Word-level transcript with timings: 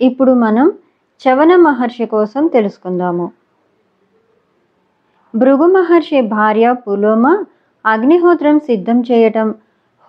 ఇప్పుడు 0.00 0.32
మనం 0.32 0.72
చవన 1.20 1.56
మహర్షి 1.56 2.06
కోసం 2.06 2.46
తెలుసుకుందాము. 2.46 3.32
భృగు 5.36 5.66
మహర్షి 5.66 6.20
భార్య 6.20 6.72
పులోమ 6.72 7.44
అగ్నిహోత్రం 7.86 8.58
సిద్ధం 8.58 9.00
చేయటం 9.00 9.54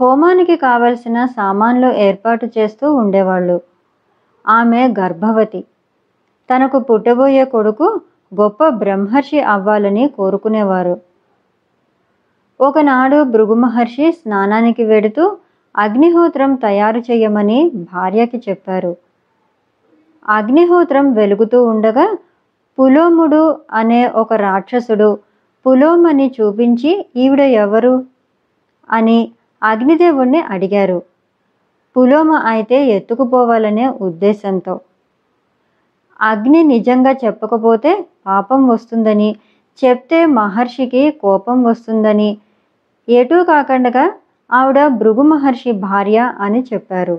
హోమానికి 0.01 0.55
కావలసిన 0.55 1.25
సామాన్లు 1.25 1.87
ఏర్పాటు 1.87 2.45
చేస్తూ 2.45 2.93
ఉండేవాళ్ళు. 2.93 3.61
ఆమె 4.47 4.93
గర్భవతి. 4.99 5.63
తనకు 6.49 6.79
పుట్టబోయే 6.79 7.45
కొడుకు 7.45 8.01
గొప్ప 8.41 8.67
బ్రహ్మర్షి 8.67 9.39
అవ్వాలని 9.39 10.07
కోరుకునేవారు. 10.07 11.01
ఒకనాడు 12.61 13.23
భృగు 13.23 13.53
మహర్షి 13.53 14.11
స్నానానికి 14.11 14.83
వెడుతూ 14.83 15.37
అగ్నిహోత్రం 15.77 16.55
తయారు 16.55 16.99
చేయమని 16.99 17.71
భార్యకి 17.93 18.43
చెప్పారు. 18.49 18.95
అగ్నిహోత్రం 20.27 21.13
వెలుగుతూ 21.13 21.63
ఉండగా 21.63 22.05
పులోముడు 22.77 23.43
అనే 23.73 24.01
ఒక 24.15 24.33
రాక్షసుడు 24.39 25.09
పులోమని 25.65 26.27
చూపించి 26.37 26.91
ఈవిడ 27.15 27.41
ఎవరు? 27.57 27.93
అని 28.89 29.19
అగ్నిదేవుణ్ణి 29.61 30.41
అడిగారు. 30.49 30.99
పులోమ 31.95 32.31
అయితే 32.45 32.77
ఎత్తుకుపోవాలనే 32.87 33.87
ఉద్దేశంతో 34.01 34.75
అగ్ని 36.21 36.63
నిజంగా 36.63 37.11
చెప్పకపోతే 37.23 37.91
పాపం 38.27 38.67
వస్తుందని 38.67 39.29
చెప్తే 39.79 40.25
మహర్షికి 40.25 41.11
కోపం 41.23 41.63
వస్తుందని 41.63 42.29
ఎటూ 43.07 43.43
కాకుండా 43.43 44.03
ఆవిడ 44.51 44.87
భృగు 44.97 45.21
మహర్షి 45.21 45.71
భార్య 45.71 46.33
అని 46.39 46.61
చెప్పారు. 46.73 47.17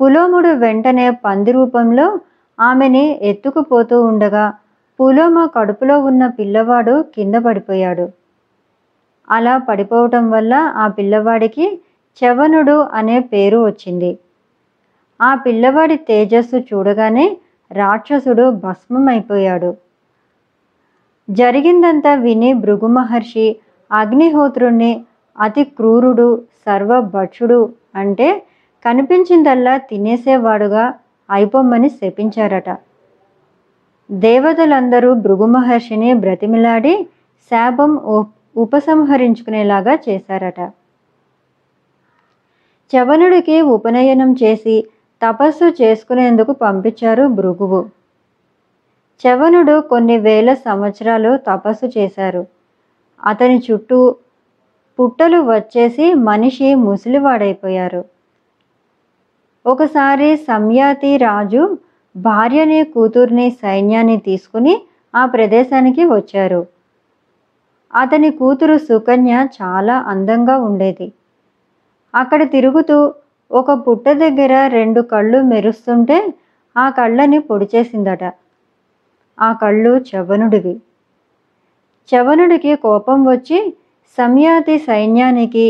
పులోముడు 0.00 0.48
వెంటనే 0.48 1.10
పంది 1.10 1.52
రూపంలో 1.52 2.18
ఆమెని 2.60 3.18
ఎత్తుకుపోతూ 3.22 4.02
ఉండగా 4.02 4.52
పులోమ 5.00 5.46
కడుపులో 5.46 6.00
ఉన్న 6.00 6.26
పిల్లవాడు 6.26 7.04
కింద 7.16 7.34
పడిపోయాడు. 7.34 8.08
అలా 9.30 9.58
పడిపోవటం 9.58 10.30
వల్ల 10.30 10.54
ఆ 10.54 10.86
పిల్లవాడికి 10.88 11.80
చవనుడు 12.20 12.76
అనే 12.92 13.20
పేరు 13.20 13.58
వచ్చింది. 13.64 14.18
ఆ 15.20 15.34
పిల్లవాడి 15.34 15.96
తేజస్సు 15.96 16.56
చూడగానే 16.56 17.36
రాక్షసుడు 17.72 18.50
భస్మమైపోయాడు. 18.50 19.76
జరిగిందంతా 21.30 22.14
విని 22.14 22.52
భృగు 22.52 22.86
మహర్షి 22.86 23.56
అగ్నిహోత్రుణ్ణి 23.92 25.04
అతి 25.40 25.64
క్రూరుడు 25.64 26.42
సర్వభక్షుడు 26.66 27.72
అంటే 27.94 28.42
కనిపించిందల్లా 28.86 29.76
తినేసేవాడుగా 29.76 30.94
అయిపోమ్మని 31.30 31.88
శపించారట. 31.90 32.70
దేవతలందరూ 34.10 35.14
భృగు 35.14 35.46
మహర్షిని 35.46 36.14
బ్రతిమిలాడి 36.14 37.06
శాపం 37.50 37.96
ఉపసంహరించుకునేలాగా 38.56 39.98
చేశారట. 40.08 40.60
చవనుడికి 42.92 43.62
ఉపనయనం 43.62 44.36
చేసి 44.42 44.86
తపస్సు 45.22 45.82
చేసుకునేందుకు 45.82 46.52
పంపించారు 46.52 47.26
భృగువు. 47.26 47.86
చవనుడు 49.24 49.80
కొన్ని 49.80 50.18
వేల 50.18 50.54
సంవత్సరాలు 50.54 51.36
తపస్సు 51.36 51.98
చేశారు. 51.98 52.46
అతని 53.26 53.62
చుట్టూ 53.72 54.16
పుట్టలు 55.00 55.38
వచ్చేసి 55.40 56.14
మనిషి 56.14 56.74
ముసలివాడైపోయారు. 56.74 58.15
ఒకసారి 59.66 60.36
సంయాతి 60.48 61.16
రాజు 61.16 61.62
భార్యని 62.14 62.80
కూతుర్ని 62.94 63.50
సైన్యాన్ని 63.62 64.16
తీసుకుని 64.18 64.74
ఆ 65.14 65.22
ప్రదేశానికి 65.26 66.04
వచ్చారు. 66.06 66.60
అతని 67.92 68.30
కూతురు 68.30 68.76
సుకన్య 68.78 69.34
చాలా 69.58 69.96
అందంగా 70.12 70.56
ఉండేది. 70.68 71.06
అక్కడ 72.14 72.42
తిరుగుతూ 72.50 72.96
ఒక 73.50 73.70
పుట్ట 73.86 74.08
దగ్గర 74.22 74.66
రెండు 74.68 75.00
కళ్ళు 75.12 75.38
మెరుస్తుంటే 75.44 76.18
ఆ 76.76 76.86
కళ్ళని 76.90 77.38
పొడిచేసిందట 77.38 78.24
ఆ 79.38 79.52
కళ్ళు 79.62 79.92
చవనుడివి 80.08 80.74
చవనుడికి 82.08 82.76
కోపం 82.76 83.18
వచ్చి 83.24 83.58
సంయాతి 84.18 84.78
సైన్యానికి 84.78 85.66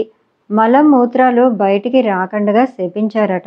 మలమూత్రాలు 0.51 1.45
బయటికి 1.63 2.01
రాకుండా 2.11 2.65
శపించారట. 2.75 3.47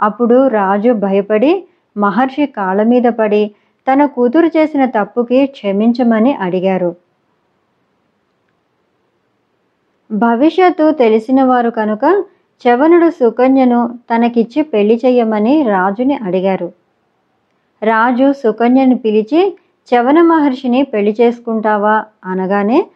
అప్పుడు 0.00 0.48
రాజు 0.48 0.92
భయపడి 0.92 1.64
మహర్షి 1.96 2.46
కాళ్ళ 2.46 2.82
మీద 2.82 3.02
పడి 3.02 3.50
తన 3.86 4.04
కూతురు 4.06 4.46
చేసిన 4.46 4.84
తప్పుకి 4.84 5.46
క్షమించమని 5.46 6.32
అడిగారు. 6.34 6.96
భవిష్యత్తు 10.12 10.90
తెలిసిన 10.90 11.42
వారు 11.42 11.70
కనుక 11.70 12.24
చవనుడు 12.64 13.10
సుకన్యను 13.10 13.98
తనకిచ్చి 14.10 14.62
పెళ్ళి 14.62 15.00
చేయమని 15.06 15.62
రాజుని 15.62 16.16
అడిగారు. 16.16 16.72
రాజు 17.82 18.32
సుకన్యను 18.32 18.96
పిలిచి 18.96 19.58
చవన 19.88 20.22
మహర్షిని 20.22 20.82
పెళ్ళి 20.82 21.16
చేసుకుంటావా? 21.20 22.04
అనగానే 22.24 22.86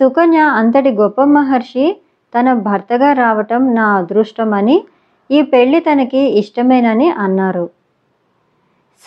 సుకన్య 0.00 0.38
అంతటి 0.38 0.90
గొప్ప 0.90 1.24
మహర్షి 1.24 1.96
తన 2.38 2.52
భర్తగా 2.52 3.12
రావటం 3.12 3.74
నా 3.74 3.96
అదృష్టమని 3.96 4.82
ఈ 5.30 5.42
పెళ్ళి 5.42 5.80
తనకి 5.80 6.18
ఇష్టమేనని 6.18 7.10
అన్నారు. 7.10 7.70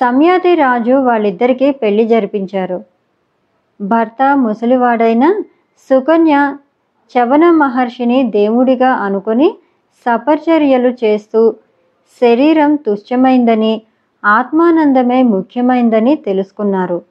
సంయాతి 0.02 0.56
రాజు 0.56 0.92
వాళ్ళిద్దరికీ 0.92 1.72
పెళ్ళి 1.72 2.08
జరిపించారు. 2.08 2.84
భర్త 3.82 4.24
ముసలివాడైన 4.36 5.44
సుకన్య 5.90 6.58
చవన 7.16 7.52
మహర్షిని 7.52 8.30
దేవుడిగా 8.30 8.92
అనుకొని 8.94 9.56
సపర్చర్యలు 10.06 10.96
చేస్తూ 11.04 11.56
శరీరం 12.22 12.76
తుచ్చమైందని 12.76 13.82
ఆత్మానందమే 14.26 15.24
ముఖ్యమైందని 15.24 16.16
తెలుసుకున్నారు. 16.16 17.02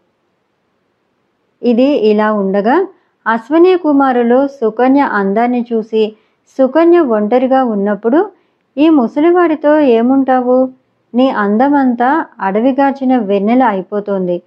ఇది 1.62 1.88
ఇలా 2.10 2.32
ఉండగా 2.32 2.88
అశ్వనీ 3.26 3.76
కుమారులు 3.76 4.46
సుకన్య 4.46 5.00
అందాన్ని 5.00 5.64
చూసి 5.72 6.16
సుకన్య 6.58 6.98
ఒంటరిగా 7.00 7.64
ఉన్నప్పుడు 7.64 8.30
ఈ 8.78 8.88
ముసలివాడితో 8.88 9.78
ఏముంటావు? 9.78 10.68
నీ 11.14 11.28
అందమంతా 11.30 12.26
అడవిగాచిన 12.40 13.18
వెన్నెల 13.18 13.62
అయిపోతుంది. 13.62 14.42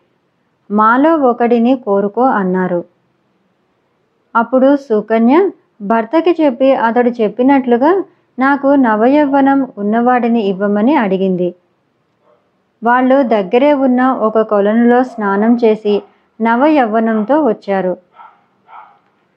మాలో 0.71 1.15
ఒకడిని 1.15 1.75
కోరుకో 1.75 2.21
అన్నారు. 2.21 2.83
అప్పుడు 4.35 4.75
సుకన్య 4.75 5.49
భర్తకి 5.81 6.35
చెప్పి 6.41 6.73
అతడు 6.73 7.09
చెప్పినట్లుగా 7.09 8.03
నాకు 8.39 8.67
నవయవ్వనం 8.67 9.67
ఉన్నవాడిని 9.77 10.41
ఇవ్వమని 10.41 10.95
అడిగింది. 10.95 11.55
వాళ్ళు 12.83 13.23
దగ్గరే 13.23 13.73
ఉన్న 13.73 14.01
ఒక 14.11 14.41
కొలనులో 14.41 15.03
స్నానం 15.03 15.55
చేసి 15.55 16.03
నవయవ్వనంతో 16.41 17.43
వచ్చారు. 17.43 17.97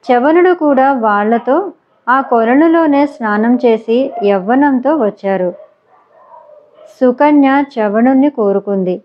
చవనుడు 0.04 0.54
కూడా 0.54 0.92
వాళ్ళతో 0.92 1.72
ఆ 2.08 2.20
కొలనులోనే 2.20 3.06
స్నానం 3.06 3.58
చేసి 3.64 4.10
యవ్వనంతో 4.24 4.96
వచ్చారు. 4.96 5.52
సుకన్య 7.00 7.64
చవణుణ్ణి 7.74 8.30
కోరుకుంది. 8.30 9.02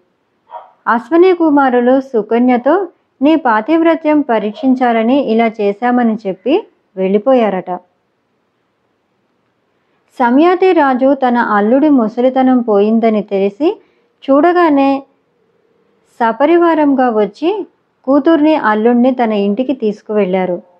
అశ్వనీ 0.87 1.33
కుమారులు 1.33 2.01
సుకన్యతో 2.01 2.87
నీ 3.21 3.35
పాతివ్రత్యం 3.35 4.21
పరీక్షించాలని 4.21 5.17
ఇలా 5.19 5.47
చేశామని 5.61 6.17
చెప్పి 6.27 6.67
వెళ్ళిపోయారట. 6.97 7.71
సమయాతి 10.19 10.71
రాజు 10.71 11.13
తన 11.13 11.37
అల్లుడి 11.37 11.89
ముసలితనం 11.89 12.61
పోయిందని 12.61 13.21
తెలిసి 13.23 13.81
చూడగానే 14.23 15.03
సపరివారంగా 16.19 17.09
వచ్చి 17.09 17.67
కూతుర్ని 18.03 18.55
అల్లుడిని 18.55 19.11
తన 19.11 19.31
ఇంటికి 19.31 19.73
తీసుకువెళ్ళారు. 19.73 20.76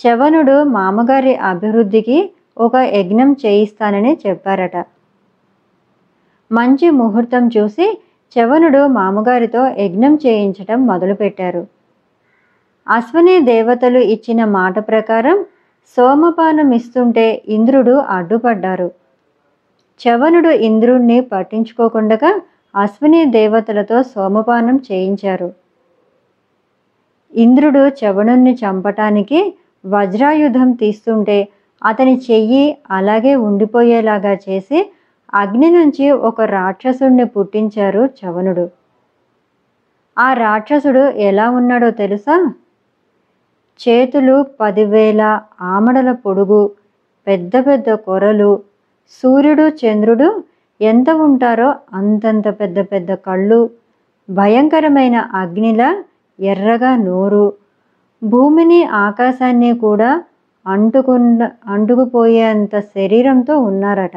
చవనుడు 0.00 0.62
మామగారి 0.62 1.36
అభివృద్ధికి 1.36 2.30
ఒక 2.58 2.76
యజ్ఞం 2.76 3.36
చేయిస్తానని 3.46 4.18
చెప్పారట. 4.26 4.76
మంచి 6.52 6.90
ముహూర్తం 6.90 7.50
చూసి 7.56 8.02
చవనుడు 8.36 8.86
మామగారితో 8.86 9.66
యజ్ఞం 9.68 10.18
చేయించటం 10.26 10.86
మొదలుపెట్టారు. 10.86 11.66
అశ్వని 12.88 13.40
దేవతలు 13.40 13.98
ఇచ్చిన 13.98 14.44
మాట 14.44 14.78
ప్రకారం 14.78 15.44
సోమపానం 15.96 16.70
ఇస్తుంటే 16.72 17.42
ఇంద్రుడు 17.48 17.90
అడ్డుపడ్డారు. 17.90 18.90
చవనుడు 20.00 20.48
ఇంద్రుణ్ణి 20.48 21.20
పట్టించుకోకుండా 21.20 22.40
అశ్విని 22.76 23.24
దేవతలతో 23.24 24.02
సోమపానం 24.02 24.80
చేయించారు. 24.92 25.52
ఇంద్రుడు 27.34 27.78
చవనుణ్ణి 27.78 28.52
చంపటానికి 28.54 29.54
వజ్రాయుధం 29.86 30.68
తీస్తుంటే 30.72 31.38
అతని 31.82 32.14
చెయ్యి 32.30 32.64
అలాగే 32.90 33.34
ఉండిపోయేలాగా 33.48 34.32
చేసి 34.46 34.78
అగ్ని 35.34 35.68
నుంచి 35.70 36.10
ఒక 36.10 36.40
రాక్షసుడిని 36.40 37.24
పుట్టించారు 37.26 38.02
చవనుడు. 38.18 38.66
ఆ 40.16 40.32
రాక్షసుడు 40.34 41.02
ఎలా 41.28 41.46
ఉన్నాడో 41.50 41.90
తెలుసా? 41.90 42.36
చేతులు 43.80 44.36
పదివేల 44.60 45.22
ఆమడల 45.60 46.12
పొడుగు 46.12 46.62
పెద్ద 47.26 47.56
పెద్ద 47.66 47.88
కొరలు 48.06 48.50
సూర్యుడు 49.18 49.66
చంద్రుడు 49.80 50.28
ఎంత 50.80 51.10
ఉంటారో 51.26 51.68
అంతంత 51.92 52.46
పెద్ద 52.60 52.78
పెద్ద 52.92 53.14
కళ్ళు 53.26 53.60
భయంకరమైన 54.28 55.16
అగ్నిలా 55.34 55.90
ఎర్రగా 56.38 56.96
నోరు 56.96 57.46
భూమిని 58.22 58.84
ఆకాశాన్ని 58.84 59.78
కూడా 59.78 60.10
అంటుకున్న 60.66 61.50
అంటుకుపోయేంత 61.66 62.80
శరీరంతో 62.80 63.58
ఉన్నారట. 63.58 64.16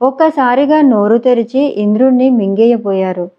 ఒక్కసారిగా 0.00 0.80
నోరు 0.80 1.18
తెరిచి 1.18 1.62
ఇంద్రుణ్ణి 1.84 2.30
మింగేయపోయారు 2.30 3.30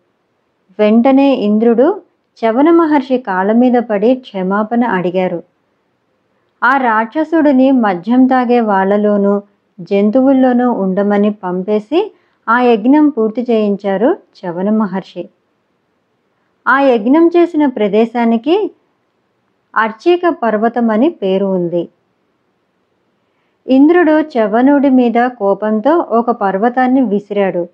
వెంటనే 0.79 1.33
ఇంద్రుడు 1.33 2.01
చవన 2.41 2.69
మహర్షి 2.71 3.17
కాళ్ళ 3.17 3.51
మీద 3.51 3.73
పడి 3.73 4.15
క్షమాపణ 4.15 4.83
అడిగారు. 4.97 5.43
ఆ 6.63 6.77
రాక్షసుడిని 6.77 7.71
మద్యం 7.71 8.27
తాగే 8.27 8.59
వాళ్ళలోనూ 8.59 9.41
జంతువుల్లోనూ 9.79 10.71
ఉండమని 10.71 11.29
పంపేసి 11.29 12.11
ఆ 12.47 12.61
యజ్ఞం 12.61 13.09
పూర్తి 13.09 13.41
చేయించారు 13.41 14.17
చవన 14.39 14.69
మహర్షి. 14.69 15.29
ఆ 16.69 16.79
యజ్ఞం 16.79 17.27
చేసిన 17.27 17.65
ప్రదేశానికి 17.65 18.71
అర్చీక 19.75 20.21
పర్వతం 20.29 20.89
అని 20.89 21.09
పేరు 21.09 21.45
ఉంది. 21.45 21.89
ఇంద్రుడు 23.67 24.11
చవనుడి 24.11 24.89
మీద 24.89 25.27
కోపంతో 25.27 25.97
ఒక 25.97 26.31
పర్వతాన్ని 26.31 27.01
విసిరాడు. 27.01 27.67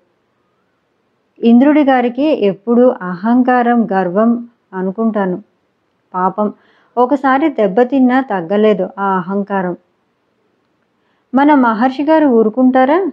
ఇంద్రుడి 1.42 1.84
గారికి 1.84 2.22
ఎప్పుడూ 2.22 2.94
అహంకారం 3.02 3.88
గర్వం 3.92 4.48
అనుకుంటాను. 4.74 5.42
పాపం. 6.14 6.52
ఒకసారి 6.98 7.48
దెబ్బతిన్నా 7.48 8.20
తగ్గలేదు 8.20 8.88
ఆ 8.98 9.16
అహంకారం. 9.16 9.76
మన 11.34 11.54
మహర్షి 11.54 12.02
గారు 12.02 12.26
ఊరుకుంటారా? 12.26 13.06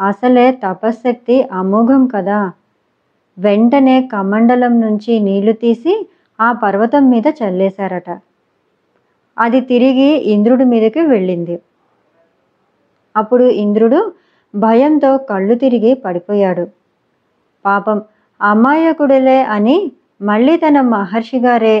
అసలే 0.00 0.52
తపశ్శక్తి 0.52 1.42
అమోఘం 1.42 2.06
కదా. 2.06 2.52
వెంటనే 3.38 3.96
కమండలం 4.12 4.80
నుంచి 4.80 5.18
నీళ్ళు 5.18 5.52
తీసి 5.52 5.94
ఆ 6.40 6.52
పర్వతం 6.52 7.10
మీద 7.10 7.26
చల్లేశారట. 7.38 8.08
అది 9.38 9.60
తిరిగి 9.60 10.10
ఇంద్రుడి 10.34 10.64
మీదకి 10.64 11.00
వెళ్ళింది. 11.00 11.56
అప్పుడు 13.16 13.44
ఇంద్రుడు 13.44 14.12
భయంతో 14.54 15.16
కళ్ళు 15.16 15.54
తిరిగి 15.54 15.94
పడిపోయాడు. 15.94 16.64
పాపం 17.64 17.98
అమాయకుడులే 18.40 19.42
అని 19.42 19.92
మళ్ళీ 20.22 20.56
తన 20.56 20.80
మహర్షి 20.80 21.38
గారే 21.38 21.76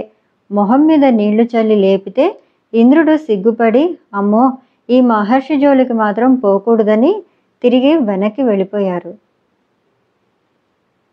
మొహం 0.50 0.86
మీద 0.86 1.04
నీళ్ళు 1.04 1.44
చల్లి 1.44 1.76
లేపితే 1.76 2.26
ఇంద్రుడు 2.72 3.16
సిగ్గుపడి 3.16 3.98
అమ్మో 4.14 4.44
ఈ 4.90 5.00
మహర్షి 5.00 5.56
జోలికి 5.56 5.92
మాత్రం 5.92 6.34
పోకూడదని 6.34 7.22
తిరిగి 7.62 7.94
వెనక్కి 8.08 8.42
వెళ్ళిపోయారు. 8.42 9.12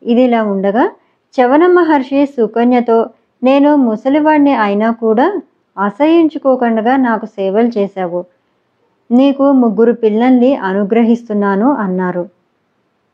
ఇదిలా 0.06 0.44
ఉండగా 0.44 0.92
చవన 1.34 1.68
మహర్షి 1.68 2.26
సుకన్యతో 2.26 3.10
నేను 3.44 3.76
ముసలివాడిని 3.76 4.54
అయినా 4.56 4.92
కూడా 4.92 5.42
అసహించుకోకుండా 5.78 6.96
నాకు 6.98 7.26
సేవలు 7.26 7.68
చేశావు. 7.78 8.26
నీకు 9.12 9.52
ముగ్గురు 9.52 9.94
పిల్లల్ని 9.94 10.56
అనుగ్రహిస్తున్నాను 10.56 11.72
అన్నారు. 11.74 12.30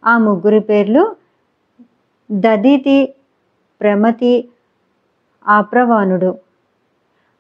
ఆ 0.06 0.18
ముగ్గురు 0.18 0.60
పేర్లు 0.60 1.16
దదితి 2.32 3.14
ప్రమతి 3.82 4.50
ఆప్రవాణుడు. 5.48 6.32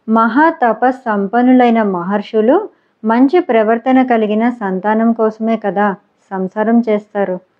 మహా 0.09 0.49
తపస్సంపన్నులైన 0.49 1.83
మహర్షులు 1.83 2.69
మంచి 3.03 3.39
ప్రవర్తన 3.39 4.03
కలిగిన 4.03 4.49
సంతానం 4.49 5.11
కోసమే 5.13 5.57
కదా 5.57 5.95
సంసారం 6.31 6.83
చేస్తారు. 6.89 7.50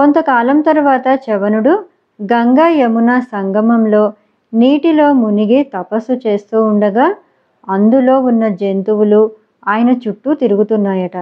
కొంతకాలం 0.00 0.60
తర్వాత 0.60 1.06
చవనుడు 1.30 1.84
గంగా 2.32 2.68
యమున 2.68 3.20
సంగమంలో 3.20 4.12
నీటిలో 4.54 5.12
మునిగి 5.12 5.62
తపస్సు 5.62 6.12
చేస్తూ 6.26 6.64
ఉండగా 6.64 7.14
అందులో 7.68 8.20
ఉన్న 8.20 8.48
జంతువులు 8.48 9.30
ఆయన 9.68 9.90
చుట్టూ 9.90 10.34
తిరుగుతున్నాయట. 10.34 11.16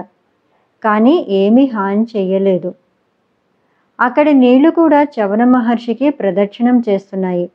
కానీ 0.83 1.25
ఏమీ 1.29 1.65
హాని 1.67 2.05
చెయ్యలేదు 2.17 2.73
అక్కడి 3.99 4.33
నీళ్ళు 4.33 4.69
కూడా 4.69 5.03
చవన 5.03 5.43
మహర్షికి 5.43 6.09
ప్రదక్షిణం 6.09 6.83
చేస్తున్నాయి. 6.89 7.49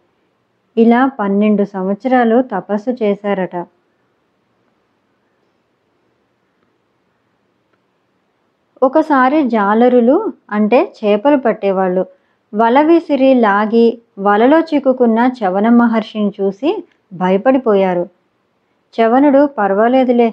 ఇలా 0.76 1.10
పన్నెండు 1.20 1.64
సంవత్సరాలు 1.64 2.42
తపస్సు 2.42 2.90
చేశారట. 3.02 3.56
ఒకసారి 8.84 9.38
జాలరులు 9.48 10.16
అంటే 10.50 10.78
చేపలు 10.98 11.36
పట్టేవాళ్ళు. 11.36 12.02
వల 12.52 12.80
విసిరి 12.82 13.30
లాగి 13.34 13.86
వలలో 14.18 14.58
చిక్కుకున్న 14.60 15.18
చవన 15.38 15.68
మహర్షిని 15.80 16.32
చూసి 16.40 16.70
భయపడిపోయారు. 17.12 18.04
చవనుడు 18.94 19.46
పర్వాలేదులే 19.58 20.28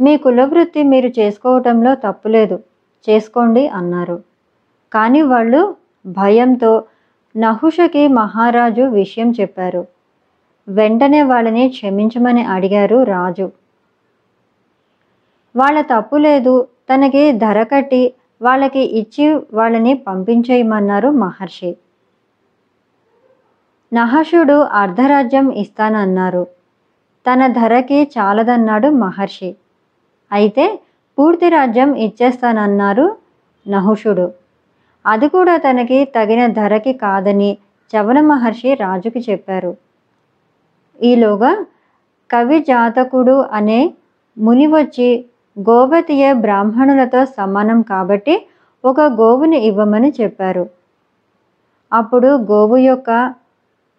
మీ 0.00 0.12
కులవృత్తి 0.16 0.82
మీరు 0.82 1.08
చేసుకోవటంలో 1.18 1.92
తప్పులేదు 1.94 2.56
చేసుకోండి 3.06 3.64
అన్నారు. 3.78 4.16
కానీ 4.92 5.22
వాళ్ళు 5.32 5.60
భయంతో 6.06 6.72
నహుషకి 7.34 8.08
మహారాజు 8.20 8.84
విషయం 9.00 9.28
చెప్పారు. 9.40 9.82
వెంటనే 10.68 11.20
వాళ్ళని 11.22 11.68
క్షమించమని 11.68 12.42
అడిగారు 12.54 12.98
రాజు. 13.14 13.46
వాళ్ళ 15.54 15.78
తప్పు 15.92 16.16
లేదు 16.16 16.54
తనకి 16.88 17.32
ధర 17.32 17.62
కట్టి 17.62 18.14
వాళ్ళకి 18.42 18.80
ఇచ్చి 18.98 19.34
వాళ్ళని 19.52 19.94
పంపించేయమన్నారు 19.94 21.08
మహర్షి. 21.08 21.76
నహషుడు 23.92 24.52
అర్ధరాజ్యం 24.52 25.50
ఇస్తానన్నారు. 25.50 26.46
తన 27.26 27.46
ధరకి 27.46 28.10
చాలదన్నాడు 28.18 28.88
మహర్షి. 28.88 29.56
అయితే 30.32 30.80
పూర్తి 31.18 31.48
రాజ్యం 31.48 31.94
ఇచ్చేస్తానన్నారు 31.94 33.16
నహుషుడు. 33.68 34.32
అది 35.06 35.28
కూడా 35.28 35.56
తనకి 35.56 36.04
తగిన 36.04 36.46
ధరకి 36.46 36.92
కాదని 36.92 37.58
చవన 37.90 38.20
మహర్షి 38.20 38.74
రాజుకి 38.74 39.20
చెప్పారు. 39.30 39.76
ఈలోగా 41.02 41.64
కవి 42.30 42.58
జాతకుడు 42.60 43.44
అనే 43.52 43.94
ముని 44.38 44.66
వచ్చి 44.66 45.24
గోవతియ 45.66 46.32
బ్రాహ్మణులతో 46.32 47.24
సమానం 47.24 47.82
కాబట్టి 47.82 48.46
ఒక 48.84 49.00
గోవుని 49.00 49.58
ఇవ్వమని 49.58 50.12
చెప్పారు. 50.20 50.70
అప్పుడు 51.92 52.26
గోవు 52.26 52.76
యొక్క 52.76 53.10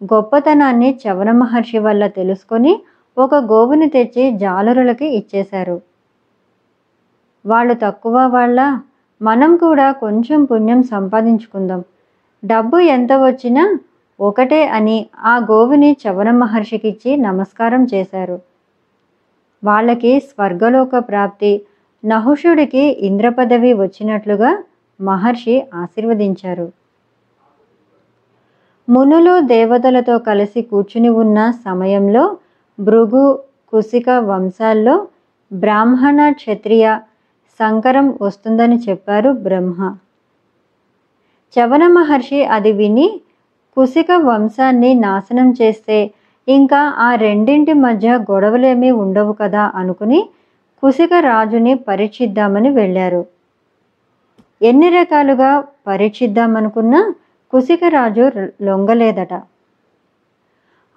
గొప్పతనాన్ని 0.04 0.98
చవన 1.02 1.30
మహర్షి 1.30 1.78
వల్ల 1.78 2.06
తెలుసుకొని 2.06 2.80
ఒక 3.18 3.34
గోవుని 3.34 3.88
తెచ్చి 3.88 4.30
జాలరులకి 4.30 5.16
ఇచ్చేశారు. 5.16 5.80
వాళ్ళు 7.46 7.74
తక్కువ 7.74 8.26
వాళ్ళ 8.26 8.78
మనం 9.22 9.56
కూడా 9.56 9.92
కొంచెం 9.92 10.44
పుణ్యం 10.44 10.82
సంపాదించుకుందాం. 10.82 11.84
డబ్బు 12.44 12.78
ఎంత 12.78 13.12
వచ్చినా 13.12 13.78
ఒకటే 14.20 14.66
అని 14.66 15.06
ఆ 15.18 15.38
గోవుని 15.38 15.96
చవన 16.08 16.30
మహర్షికిచ్చి 16.30 17.16
నమస్కారం 17.16 17.86
చేశారు. 17.94 18.49
వాళ్ళకి 19.64 20.20
స్వర్గలోక 20.20 20.98
ప్రాప్తి 20.98 21.62
నహుషుడికి 22.04 22.78
ఇంద్రపదవి 22.78 23.72
వచ్చినట్లుగా 23.72 24.62
మహర్షి 25.00 25.62
ఆశీర్వదించారు. 25.74 26.72
మునులు 28.88 29.40
దేవతలతో 29.40 30.18
కలిసి 30.18 30.62
కూర్చుని 30.62 31.08
ఉన్న 31.08 31.50
సమయంలో 31.50 32.36
భృగు 32.80 33.24
కుసిక 33.68 34.10
వంశాల్లో 34.10 35.08
బ్రాహ్మణ 35.52 36.32
క్షత్రియ 36.32 36.98
సంకరం 37.60 38.18
వస్తుందని 38.22 38.78
చెప్పారు 38.88 39.30
బ్రహ్మ. 39.32 39.96
చవన 41.56 41.86
మహర్షి 41.86 42.44
అది 42.44 42.72
విని 42.72 43.20
కుసిక 43.76 44.12
వంశాన్ని 44.12 44.94
నాశనం 44.94 45.54
చేస్తే 45.62 45.98
ఇంకా 46.48 46.94
ఆ 46.98 47.14
రెండింటి 47.14 47.72
మధ్య 47.72 48.18
గొడవలేమీ 48.30 48.90
ఉండవు 48.90 49.32
కదా 49.32 49.72
అనుకుని 49.74 50.28
కుసిక 50.82 51.10
రాజుని 51.20 51.74
పరీక్షిద్దామని 51.74 52.70
వెళ్ళారు. 52.70 53.26
ఎన్ని 54.62 54.88
రకాలుగా 54.88 55.64
పరీక్షిద్దామనుకున్నా 55.86 57.14
కుసిక 57.50 57.80
రాజు 57.84 58.32
లొంగలేదట. 58.62 59.42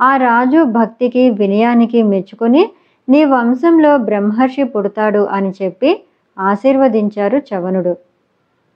ఆ 0.02 0.18
రాజు 0.18 0.64
భక్తికి 0.64 1.30
వినయానికి 1.30 2.04
మెచ్చుకొని 2.04 2.72
నీ 3.10 3.26
వంశంలో 3.26 3.98
బ్రహ్మర్షి 3.98 4.64
పుడతాడు 4.64 5.20
అని 5.20 5.54
చెప్పి 5.62 6.04
ఆశీర్వదించారు 6.40 7.38
చవనుడు. 7.38 7.98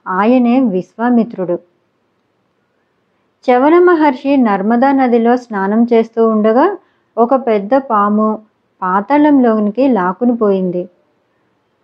ఆయనే 0.07 0.59
విశ్వామిత్రుడు. 0.59 1.59
చవన 3.47 3.79
మహర్షి 3.79 4.37
నర్మదా 4.37 4.91
నదిలో 4.91 5.37
స్నానం 5.37 5.83
చేస్తూ 5.93 6.27
ఉండగా 6.27 6.77
ఒక 7.17 7.35
పెద్ద 7.35 7.75
పాము 7.75 8.41
పాతాళంలోనికి 8.81 9.87
లాక్కుని 9.87 10.35
పోయింది. 10.37 10.89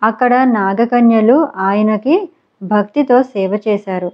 అక్కడ 0.02 0.34
నాగకన్యలు 0.34 1.48
ఆయనకి 1.56 2.28
భక్తితో 2.62 3.22
సేవ 3.22 3.52
చేశారు. 3.68 4.12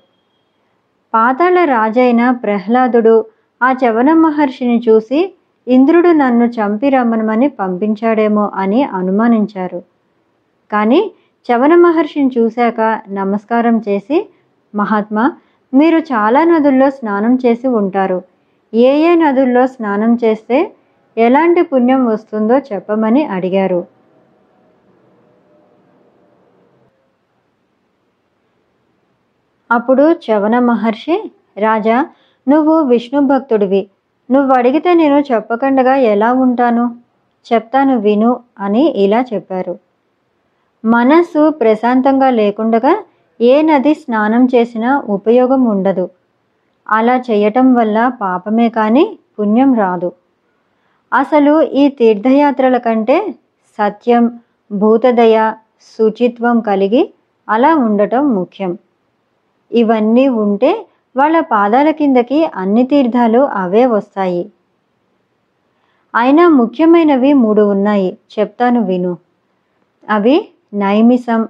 పాతాళ 1.14 1.64
రాజైన 1.64 2.30
ప్రహ్లాదుడు 2.30 3.24
ఆ 3.62 3.72
చవన 3.72 4.12
మహర్షిని 4.14 4.82
చూసి 4.88 5.34
ఇంద్రుడు 5.66 6.08
నన్ను 6.08 6.46
చంపి 6.46 6.88
రమ్మనమని 6.88 7.48
పంపించాడేమో 7.48 8.50
అని 8.54 8.82
అనుమానించారు. 8.82 9.80
కానీ 10.72 11.10
చవన 11.46 11.74
మహర్షిని 11.74 12.30
చూశాక 12.38 13.00
నమస్కారం 13.08 13.82
చేసి 13.88 14.28
మహాత్మా 14.74 15.24
మీరు 15.74 15.98
చాలా 15.98 16.44
నదుల్లో 16.44 16.90
స్నానం 16.90 17.38
చేసి 17.46 17.68
ఉంటారు. 17.68 18.22
ఏ 18.74 18.96
ఏ 18.98 19.14
నదుల్లో 19.14 19.66
స్నానం 19.66 20.18
చేస్తే 20.24 20.72
ఎలాంటి 21.18 21.62
పుణ్యం 21.62 22.06
వస్తుందో 22.06 22.58
చెప్పమని 22.58 23.24
అడిగారు. 23.24 23.86
అప్పుడు 29.72 30.12
చవన 30.12 30.58
మహర్షి 30.58 31.30
రాజా 31.56 32.06
నువ్వు 32.48 32.80
విష్ణు 32.82 33.20
భక్తుడివి. 33.20 33.90
నువ్వు 34.30 34.52
అడిగితే 34.54 34.94
నేను 34.94 35.20
చెప్పకుండా 35.20 35.96
ఎలా 35.96 36.32
ఉంటాను? 36.32 36.96
చెప్తాను 37.52 37.98
విను 37.98 38.40
అని 38.58 38.90
ఇలా 38.90 39.24
చెప్పారు. 39.34 39.78
మనస్సు 40.84 41.50
ప్రశాంతంగా 41.50 42.30
లేకుండగా 42.30 43.04
ఏ 43.40 43.62
నది 43.62 43.94
స్నానం 43.94 44.44
చేసినా 44.44 44.98
ఉపయోగం 45.08 45.64
ఉండదు. 45.64 46.10
అలా 46.90 47.16
చేయటం 47.18 47.74
వల్ల 47.74 48.08
పాపమే 48.20 48.68
కానీ 48.68 49.18
పుణ్యం 49.38 49.74
రాదు. 49.74 50.12
అసలు 51.12 51.62
ఈ 51.62 51.88
తీర్థయాత్రల 51.88 52.76
కంటే 52.76 53.34
సత్యం 53.78 54.40
భూతదయ 54.72 55.36
శుచిత్వం 55.82 56.60
కలిగి 56.60 57.02
అలా 57.48 57.74
ఉండటం 57.74 58.34
ముఖ్యం. 58.34 58.78
ఇవన్నీ 59.72 60.28
ఉంటే 60.28 60.86
వాళ్ళ 61.16 61.40
పాదాల 61.40 61.90
కిందకి 61.90 62.44
అన్ని 62.54 62.82
తీర్థాలు 62.82 63.38
అవే 63.38 63.86
వస్తాయి. 63.86 64.50
అయినా 66.14 66.48
ముఖ్యమైనవి 66.48 67.32
మూడు 67.32 67.62
ఉన్నాయి. 67.62 68.18
చెప్తాను 68.38 68.80
విను. 68.80 69.16
అవి 70.08 70.48
నైమిసం 70.74 71.48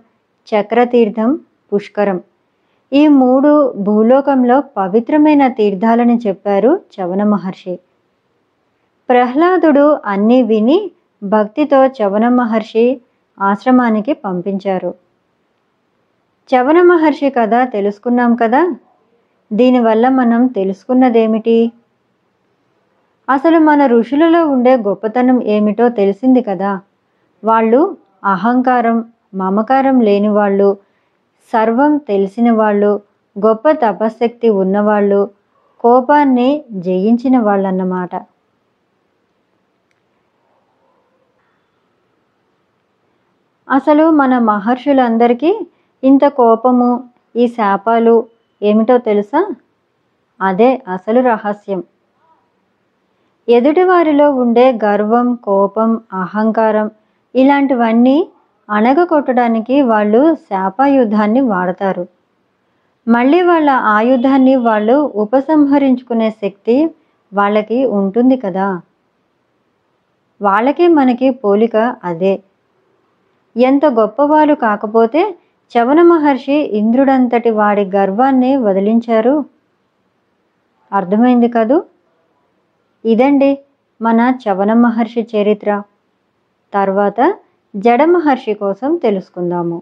చక్రతీర్థం 0.49 1.30
పుష్కరం. 1.74 2.20
ఈ 2.92 3.08
మూడు 3.08 3.72
భూలోకంలో 3.76 4.62
పవిత్రమైన 4.76 5.48
తీర్థాలని 5.48 6.20
చెప్పారు 6.26 6.80
చవన 7.00 7.22
మహర్షి. 7.22 7.78
ప్రహ్లాదుడు 9.08 9.98
అన్నీ 10.04 10.42
విని 10.42 10.90
భక్తితో 11.22 11.86
చవన 11.86 12.28
మహర్షి 12.28 13.00
ఆశ్రమానికి 13.40 14.12
పంపించారు. 14.12 14.94
చవన 16.54 16.82
మహర్షి 16.82 17.30
కథ 17.30 17.50
తెలుసుకున్నాం 17.54 18.34
కదా? 18.34 18.76
దీనివల్ల 19.52 20.08
మనం 20.08 20.46
తెలుసుకున్నదేమిటి? 20.46 21.72
అసలు 23.30 23.58
మన 23.58 23.86
ఋషులలో 23.86 24.46
ఉండే 24.46 24.76
గొప్పతనం 24.76 25.42
ఏమిటో 25.42 25.88
తెలిసింది 25.88 26.42
కదా? 26.42 26.80
వాళ్ళు 27.44 27.96
అహంకారం 28.24 29.04
మమకారం 29.34 30.00
లేని 30.00 30.28
వాళ్ళు 30.28 30.76
సర్వం 31.52 31.97
తెలిసిన 31.97 32.50
వాళ్ళు 32.50 33.00
గొప్ప 33.37 33.71
తపశక్తి 33.71 34.49
ఉన్నవాళ్ళు 34.49 35.30
కోపాన్ని 35.80 36.64
జయించిన 36.73 37.38
వాళ్ళన్నమాట. 37.38 38.14
అసలు 43.69 44.11
మన 44.11 44.38
మహర్షులందరికీ 44.38 45.66
ఇంత 46.02 46.28
కోపము 46.28 47.11
ఈ 47.37 47.47
శాపాలు 47.47 48.25
ఏమిటో 48.62 48.99
తెలుసా? 48.99 49.40
అదే 50.40 50.83
అసలు 50.88 51.21
రహస్యం. 51.21 51.85
ఎదుటివారిలో 53.49 54.30
ఉండే 54.30 54.78
గర్వం 54.85 55.35
కోపం 55.35 56.00
అహంకారం 56.12 56.90
ఇలాంటివన్నీ 57.35 58.28
అణగకొట్టడానికి 58.70 59.82
వాళ్ళు 59.82 60.34
శాపాయుధాన్ని 60.34 61.40
వాడతారు. 61.40 62.06
మళ్ళీ 63.08 63.42
వాళ్ళ 63.42 63.70
ఆయుధాన్ని 63.70 64.56
వాళ్ళు 64.56 65.12
ఉపసంహరించుకునే 65.14 66.30
శక్తి 66.30 66.90
వాళ్ళకి 67.32 67.84
ఉంటుంది 67.84 68.36
కదా. 68.36 68.80
వాళ్ళకి 70.42 70.88
మనకి 70.88 71.30
పోలిక 71.30 71.96
అదే. 72.04 72.42
ఎంత 73.56 73.86
గొప్పవాళ్ళు 73.86 74.54
కాకపోతే 74.54 75.34
చవన 75.72 76.02
మహర్షి 76.02 76.52
ఇంద్రుడంతటి 76.52 77.50
వాడి 77.50 77.84
గర్వాన్ని 77.84 78.56
వదిలించారు. 78.56 79.44
అర్థమైంది 80.92 81.48
కదూ? 81.48 81.82
ఇదండి 83.04 83.58
మన 84.02 84.34
చవన 84.44 84.72
మహర్షి 84.72 85.26
చరిత్ర. 85.36 85.82
తర్వాత 86.74 87.34
జడ 87.74 88.04
మహర్షి 88.04 88.54
కోసం 88.54 88.96
తెలుసుకుందాము. 88.96 89.78